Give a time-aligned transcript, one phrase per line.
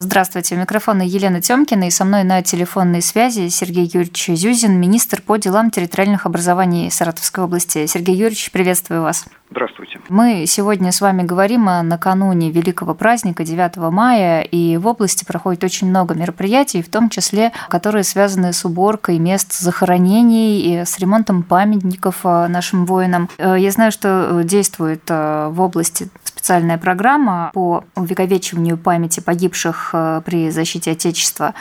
[0.00, 5.20] Здравствуйте, у микрофона Елена Тёмкина и со мной на телефонной связи Сергей Юрьевич Зюзин, министр
[5.20, 7.84] по делам территориальных образований Саратовской области.
[7.86, 9.26] Сергей Юрьевич, приветствую вас.
[9.50, 9.98] Здравствуйте.
[10.10, 15.64] Мы сегодня с вами говорим о накануне великого праздника 9 мая, и в области проходит
[15.64, 21.42] очень много мероприятий, в том числе, которые связаны с уборкой мест захоронений и с ремонтом
[21.42, 23.30] памятников э, нашим воинам.
[23.38, 30.50] Э, я знаю, что действует э, в области специальная программа по увековечиванию памяти погибших при
[30.50, 31.54] защите Отечества.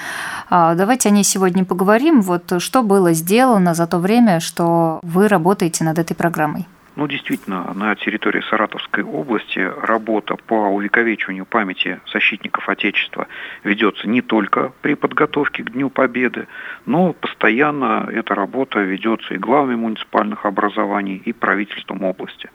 [0.49, 2.21] Давайте о ней сегодня поговорим.
[2.21, 6.67] Вот что было сделано за то время, что вы работаете над этой программой?
[6.95, 13.27] Ну, действительно, на территории Саратовской области работа по увековечиванию памяти защитников Отечества
[13.63, 16.47] ведется не только при подготовке к Дню Победы,
[16.87, 22.49] но постоянно эта работа ведется и главами муниципальных образований, и правительством области.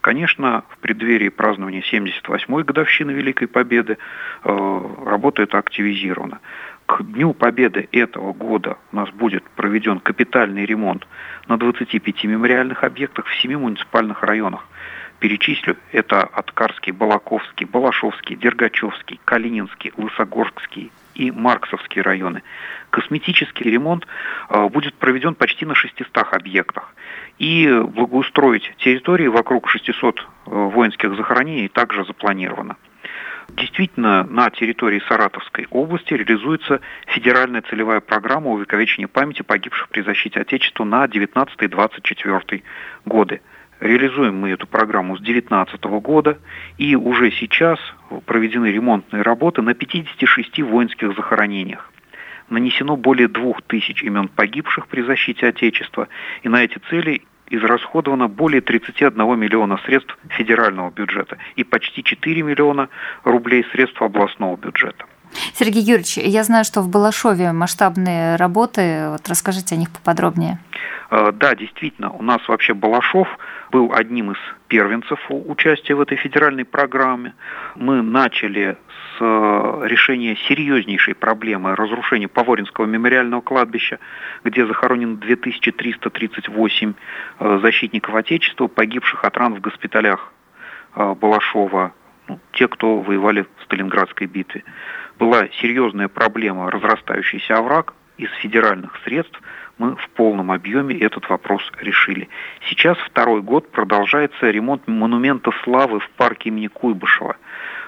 [0.00, 3.98] Конечно, в преддверии празднования 78-й годовщины Великой Победы
[4.44, 6.40] э, работа эта активизирована
[6.90, 11.06] к Дню Победы этого года у нас будет проведен капитальный ремонт
[11.46, 14.66] на 25 мемориальных объектах в 7 муниципальных районах.
[15.20, 22.42] Перечислю, это Откарский, Балаковский, Балашовский, Дергачевский, Калининский, Лысогорский и Марксовские районы.
[22.90, 24.06] Косметический ремонт
[24.48, 26.92] э, будет проведен почти на 600 объектах.
[27.40, 32.76] И благоустроить территории вокруг 600 э, воинских захоронений также запланировано.
[33.48, 40.84] Действительно, на территории Саратовской области реализуется федеральная целевая программа увековечения памяти погибших при защите Отечества
[40.84, 42.62] на 19-24
[43.06, 43.40] годы.
[43.80, 46.38] Реализуем мы эту программу с 2019 года,
[46.76, 47.78] и уже сейчас
[48.26, 51.90] проведены ремонтные работы на 56 воинских захоронениях.
[52.50, 56.08] Нанесено более двух тысяч имен погибших при защите Отечества,
[56.42, 62.88] и на эти цели израсходовано более 31 миллиона средств федерального бюджета и почти 4 миллиона
[63.24, 65.04] рублей средств областного бюджета.
[65.54, 69.08] Сергей Юрьевич, я знаю, что в Балашове масштабные работы.
[69.10, 70.58] Вот расскажите о них поподробнее.
[71.10, 73.28] Э, да, действительно, у нас вообще Балашов
[73.72, 74.38] был одним из
[74.68, 77.34] первенцев участия в этой федеральной программе.
[77.74, 83.98] Мы начали с э, решения серьезнейшей проблемы разрушения Поворинского мемориального кладбища,
[84.44, 86.94] где захоронено 2338
[87.40, 90.32] э, защитников Отечества, погибших от ран в госпиталях
[90.96, 91.92] Балашова,
[92.30, 94.64] ну, те, кто воевали в Сталинградской битве.
[95.18, 99.40] Была серьезная проблема разрастающийся овраг из федеральных средств–
[99.80, 102.28] мы в полном объеме этот вопрос решили.
[102.68, 107.36] Сейчас второй год продолжается ремонт монумента славы в парке имени Куйбышева.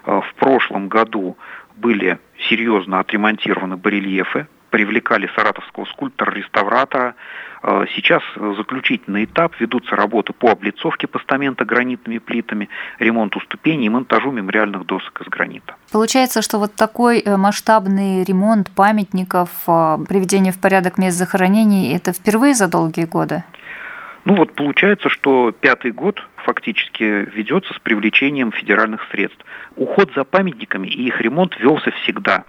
[0.06, 1.36] Э, в прошлом году
[1.76, 7.14] были серьезно отремонтированы барельефы, привлекали саратовского скульптора-реставратора.
[7.62, 12.68] Э, сейчас заключительный этап, ведутся работы по облицовке постамента гранитными плитами,
[12.98, 15.76] ремонту ступеней и монтажу мемориальных досок из гранита.
[15.92, 22.12] Получается, что вот такой э, масштабный ремонт памятников, э, приведение в порядок мест захоронений, это
[22.12, 23.44] впервые за долгие годы?
[24.24, 29.44] Ну вот получается, что пятый год фактически ведется с привлечением федеральных средств.
[29.76, 32.44] Уход за памятниками и их ремонт велся всегда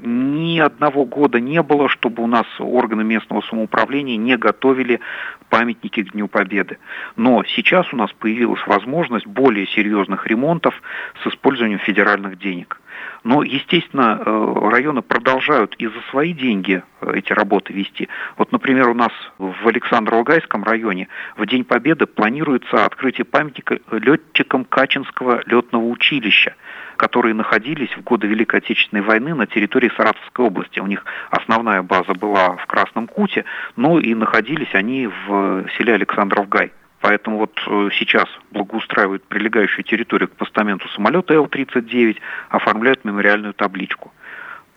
[0.00, 5.00] ни одного года не было, чтобы у нас органы местного самоуправления не готовили
[5.48, 6.78] памятники к Дню Победы.
[7.16, 10.80] Но сейчас у нас появилась возможность более серьезных ремонтов
[11.22, 12.80] с использованием федеральных денег.
[13.24, 18.08] Но, естественно, э, районы продолжают и за свои деньги э, эти работы вести.
[18.36, 25.42] Вот, например, у нас в Александро-Лугайском районе в День Победы планируется открытие памятника летчикам Качинского
[25.46, 26.54] летного училища
[26.98, 30.80] которые находились в годы Великой Отечественной войны на территории Саратовской области.
[30.80, 33.44] У них основная база была в Красном Куте,
[33.76, 36.72] но и находились они в селе Александров-Гай.
[37.00, 42.16] Поэтому вот э, сейчас благоустраивают прилегающую территорию к постаменту самолета Л-39,
[42.50, 44.12] оформляют мемориальную табличку.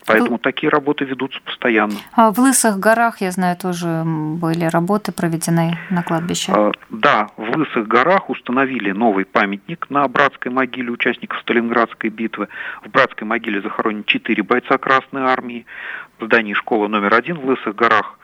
[0.06, 0.42] Поэтому в...
[0.42, 1.94] такие работы ведутся постоянно.
[2.14, 6.52] А в Лысых горах, я знаю, тоже были работы проведены на кладбище.
[6.56, 12.48] А, да, в Лысых горах установили новый памятник на братской могиле участников Сталинградской битвы.
[12.84, 15.66] В братской могиле захоронены четыре бойца Красной Армии.
[16.20, 18.18] В здании школы номер один в Лысых горах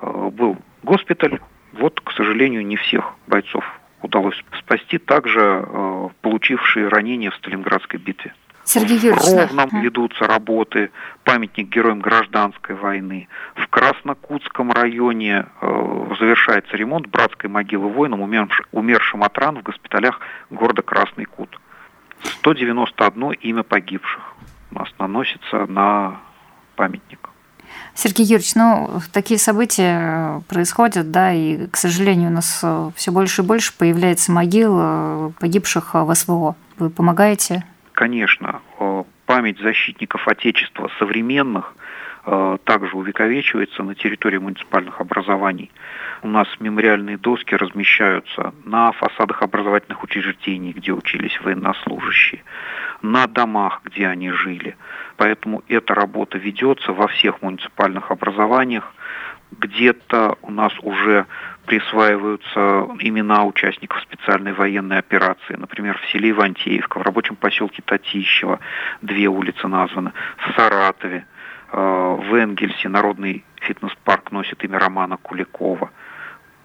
[0.00, 1.40] а, был госпиталь.
[1.78, 3.64] Вот, к сожалению, не всех бойцов
[4.02, 8.34] удалось спасти, также а, получившие ранения в Сталинградской битве.
[8.64, 9.80] Сергей Юрьевич, в Ровном да.
[9.80, 10.90] ведутся работы,
[11.22, 13.28] памятник героям гражданской войны.
[13.56, 20.18] В Краснокутском районе э, завершается ремонт братской могилы воинам, умершим, умершим от ран в госпиталях
[20.48, 21.60] города Красный Кут.
[22.22, 24.34] 191 имя погибших
[24.70, 26.20] у нас наносится на
[26.74, 27.33] памятник.
[27.94, 32.64] Сергей Юрьевич, ну, такие события происходят, да, и, к сожалению, у нас
[32.96, 36.56] все больше и больше появляется могил погибших в СВО.
[36.78, 37.64] Вы помогаете?
[37.92, 38.60] Конечно.
[39.26, 41.74] Память защитников Отечества современных
[42.64, 45.70] также увековечивается на территории муниципальных образований.
[46.22, 52.42] У нас мемориальные доски размещаются на фасадах образовательных учреждений, где учились военнослужащие,
[53.02, 54.76] на домах, где они жили.
[55.16, 58.92] Поэтому эта работа ведется во всех муниципальных образованиях.
[59.52, 61.26] Где-то у нас уже
[61.66, 65.54] присваиваются имена участников специальной военной операции.
[65.54, 68.58] Например, в селе Ивантеевка, в рабочем поселке Татищево
[69.02, 71.24] две улицы названы, в Саратове,
[71.72, 75.90] э, в Энгельсе народный фитнес-парк носит имя Романа Куликова–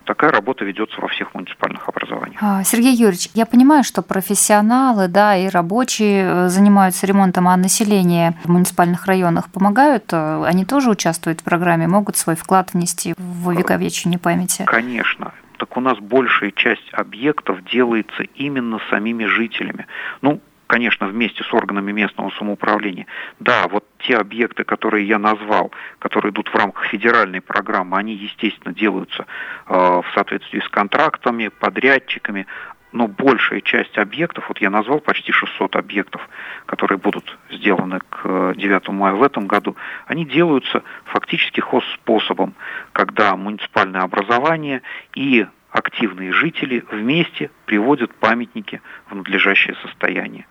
[0.10, 2.42] такая работа ведется во всех муниципальных образованиях.
[2.42, 8.34] А, Сергей Юрьевич, я понимаю, что профессионалы, да, и рабочие э, занимаются ремонтом, а население
[8.44, 10.06] в муниципальных районах помогают?
[10.12, 14.64] Э, они тоже участвуют в программе, могут свой вклад внести в увековечение памяти?
[14.66, 19.88] Конечно так у нас большая часть объектов делается именно самими жителями.
[20.22, 23.08] Ну, конечно, вместе с органами местного самоуправления.
[23.40, 28.74] Да, вот те объекты, которые я назвал, которые идут в рамках федеральной программы, они, естественно,
[28.74, 29.26] делаются
[29.66, 32.46] э, в соответствии с контрактами, подрядчиками,
[32.92, 36.30] но большая часть объектов, вот я назвал почти 600 объектов,
[36.68, 39.76] которые будут сделаны к 9 мая в этом году,
[40.06, 42.54] они делаются фактически хозспособом,
[42.94, 44.84] когда муниципальное образование
[45.16, 48.82] и активные жители вместе приводят памятники
[49.12, 50.48] в надлежащее состояние.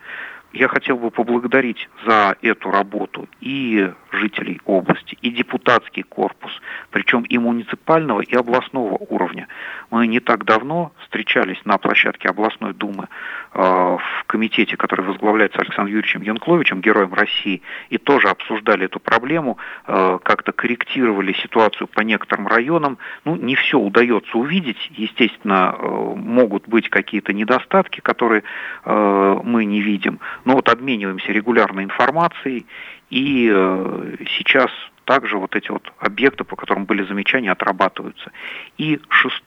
[0.53, 6.53] Я хотел бы поблагодарить за эту работу и жителей области, и депутатский корпус,
[6.91, 9.49] причем и муниципального, и областного уровня.
[9.91, 13.09] Мы не так давно встречались на площадке областной думы
[13.53, 19.59] э, в комитете, который возглавляется Александром Юрьевичем Янкловичем, героем России, и тоже обсуждали эту проблему,
[19.87, 22.97] э, как-то корректировали ситуацию по некоторым районам.
[23.27, 28.43] Ну, не все удается увидеть, естественно, э, могут быть какие-то недостатки, которые
[28.85, 32.67] мы не видим, но вот обмениваемся регулярной информацией,
[33.11, 34.71] и э, сейчас
[35.05, 38.31] также вот эти вот объекты, по которым были замечания, отрабатываются.
[38.77, 39.43] И 6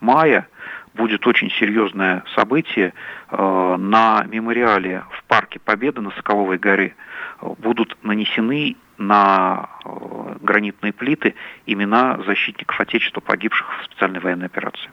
[0.00, 0.48] мая
[0.94, 2.92] будет очень серьезное событие
[3.30, 6.94] э, на мемориале в парке Победы на Соколовой горе.
[7.40, 8.76] Будут нанесены
[9.06, 11.34] на э, гранитные плиты
[11.66, 14.90] имена защитников Отечества, погибших в специальной военной операции.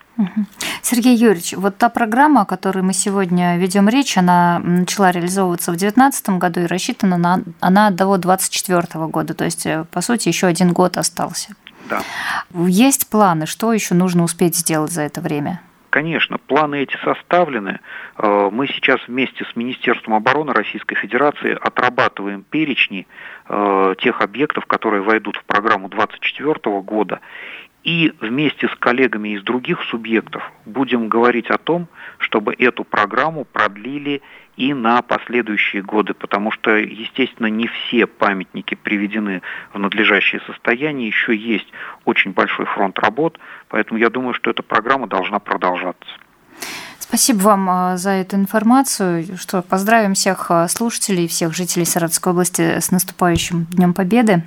[0.82, 5.78] Сергей Юрьевич, вот та программа, о которой мы сегодня ведем речь, она начала реализовываться в
[5.78, 10.48] 2019 году и рассчитана на, она до 2024 года, то есть, э, по сути, еще
[10.48, 11.56] один год остался.
[11.90, 12.04] Да.
[12.54, 15.62] Есть планы, что еще нужно успеть сделать за это время?
[15.90, 17.80] Конечно, планы эти составлены.
[18.18, 23.08] Э, мы сейчас вместе с Министерством обороны Российской Федерации отрабатываем перечни
[23.48, 27.22] э, тех объектов, которые войдут в программу 2024 года.
[27.84, 31.88] И вместе с коллегами из других субъектов будем говорить о том,
[32.18, 34.22] чтобы эту программу продлили
[34.58, 39.42] и на последующие годы, потому что, естественно, не все памятники приведены
[39.74, 41.68] в надлежащее состояние, еще есть
[42.04, 43.40] очень большой фронт работ,
[43.70, 46.10] поэтому я думаю, что эта программа должна продолжаться.
[47.00, 49.38] Спасибо вам а, за эту информацию.
[49.38, 54.44] Что, поздравим всех а, слушателей, всех жителей Саратовской области с наступающим Днем Победы.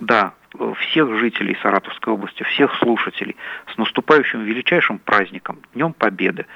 [0.00, 0.32] Да,
[0.80, 3.36] всех жителей Саратовской области, всех слушателей
[3.72, 6.46] с наступающим величайшим праздником, Днем Победы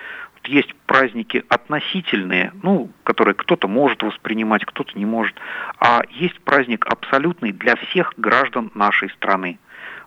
[0.44, 5.36] есть праздники относительные, ну, которые кто-то может воспринимать, кто-то не может,
[5.78, 9.58] а есть праздник абсолютный для всех граждан нашей страны.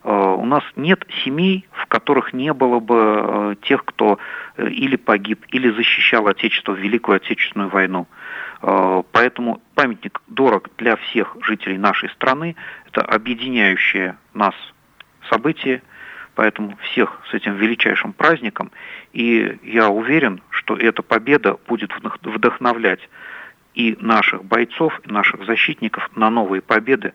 [0.04, 4.20] Э, у нас нет семей, в которых не было бы э, тех, кто
[4.58, 8.08] э, или погиб, или защищал Отечество в Великую Отечественную войну.
[9.12, 12.56] Поэтому памятник дорог для всех жителей нашей страны.
[12.88, 14.56] Это объединяющее нас
[15.30, 15.84] событие–
[16.36, 18.72] Поэтому всех с этим величайшим праздником.
[19.14, 21.92] И я уверен, что эта победа будет
[22.22, 23.00] вдохновлять
[23.74, 27.14] и наших бойцов, и наших защитников на новые победы.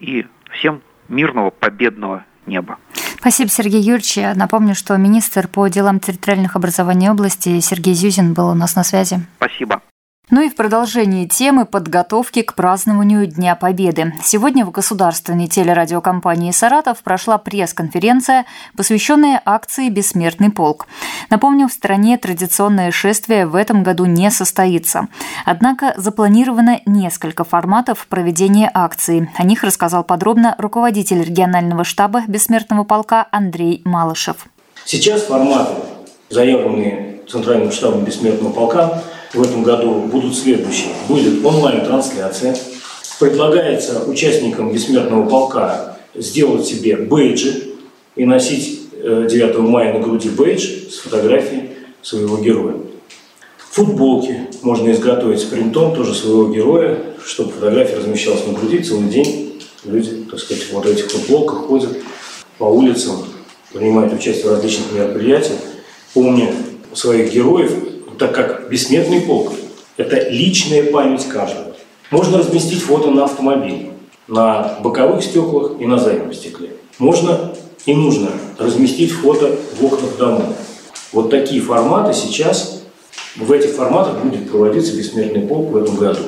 [0.00, 2.78] И всем мирного победного неба.
[3.18, 4.16] Спасибо, Сергей Юрьевич.
[4.16, 8.82] Я напомню, что министр по делам территориальных образований области Сергей Зюзин был у нас на
[8.82, 9.18] связи.
[9.36, 9.80] Спасибо.
[10.30, 14.14] Ну и в продолжении темы подготовки к празднованию Дня Победы.
[14.22, 20.86] Сегодня в государственной телерадиокомпании «Саратов» прошла пресс-конференция, посвященная акции «Бессмертный полк».
[21.28, 25.08] Напомню, в стране традиционное шествие в этом году не состоится.
[25.44, 29.30] Однако запланировано несколько форматов проведения акции.
[29.36, 34.46] О них рассказал подробно руководитель регионального штаба «Бессмертного полка» Андрей Малышев.
[34.86, 35.74] Сейчас форматы,
[36.30, 39.02] заявленные Центральным штабом «Бессмертного полка»,
[39.34, 40.88] в этом году будут следующие.
[41.08, 42.56] Будет онлайн-трансляция.
[43.18, 47.74] Предлагается участникам бессмертного полка сделать себе бейджи
[48.16, 51.70] и носить 9 э, мая на груди бейдж с фотографией
[52.02, 52.76] своего героя.
[53.70, 59.60] Футболки можно изготовить с принтом тоже своего героя, чтобы фотография размещалась на груди целый день.
[59.84, 61.90] Люди, так сказать, вот в этих футболках ходят
[62.58, 63.26] по улицам,
[63.72, 65.58] принимают участие в различных мероприятиях,
[66.14, 66.52] помня
[66.92, 67.72] своих героев,
[68.18, 69.52] так как бессмертный полк–
[69.96, 71.74] это личная память каждого.
[72.10, 73.90] Можно разместить фото на автомобиле,
[74.28, 76.70] на боковых стеклах и на заднем стекле.
[76.98, 77.52] Можно
[77.86, 80.56] и нужно разместить фото в окнах домов.
[81.12, 82.82] Вот такие форматы сейчас,
[83.36, 86.20] в этих форматах будет проводиться бессмертный полк в этом году.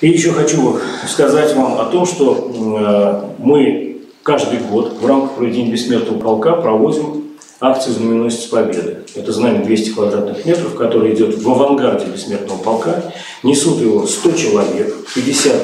[0.00, 5.72] И еще хочу сказать вам о том, что э, мы каждый год в рамках проведения
[5.72, 7.17] бессмертного полка проводим
[7.60, 8.98] акцию «Знаменосец Победы».
[9.14, 13.02] Это знамя 200 квадратных метров, которое идет в авангарде бессмертного полка.
[13.42, 15.54] Несут его 100 человек, 50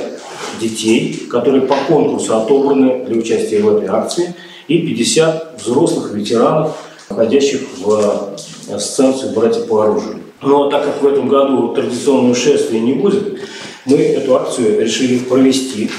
[0.61, 4.35] детей, которые по конкурсу отобраны для участия в этой акции,
[4.67, 6.77] и 50 взрослых ветеранов,
[7.09, 8.35] входящих в
[8.73, 10.21] ассоциацию «Братья по оружию».
[10.43, 13.41] Но так как в этом году традиционного шествия не будет,
[13.87, 15.91] мы эту акцию решили провести.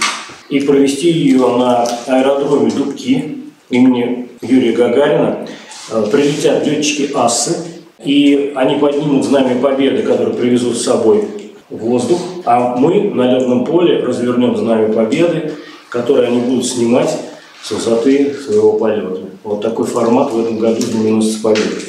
[0.49, 3.37] И провести ее на аэродроме Дубки
[3.69, 5.47] имени Юрия Гагарина.
[5.89, 7.57] Э, прилетят летчики АСы,
[8.03, 11.25] и они поднимут знамя победы, которое привезут с собой
[11.69, 15.53] в воздух, а мы на летном поле развернем знамя победы,
[15.89, 17.15] которое они будут снимать
[17.61, 19.19] с высоты своего полета.
[19.43, 21.81] Вот такой формат в этом году знаменосец победы.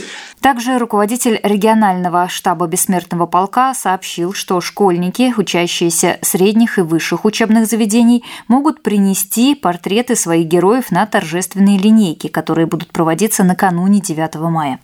[0.47, 8.23] Также руководитель регионального штаба бессмертного полка сообщил, что школьники, учащиеся средних и высших учебных заведений,
[8.47, 14.79] могут принести портреты своих героев на торжественные линейки, которые будут проводиться накануне 9 мая.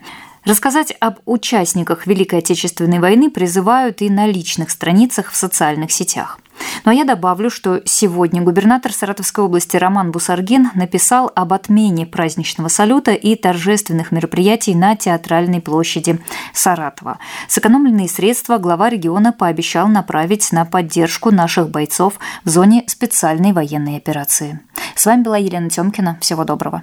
[0.45, 6.41] Рассказать об участниках Великой Отечественной войны призывают и на личных страницах в социальных сетях.
[6.85, 13.13] Но я добавлю, что сегодня губернатор Саратовской области Роман Бусаргин написал об отмене праздничного салюта
[13.13, 16.19] и торжественных мероприятий на Театральной площади
[16.53, 17.19] Саратова.
[17.49, 24.61] Сэкономленные средства глава региона пообещал направить на поддержку наших бойцов в зоне специальной военной операции.
[24.97, 26.19] С вами была Елена Тёмкина.
[26.21, 26.83] Всего доброго.